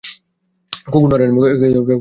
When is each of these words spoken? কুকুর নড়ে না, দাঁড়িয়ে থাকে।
কুকুর 0.85 1.09
নড়ে 1.11 1.25
না, 1.25 1.31
দাঁড়িয়ে 1.41 1.73
থাকে। 1.75 1.81